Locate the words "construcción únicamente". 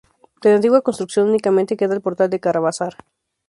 0.81-1.77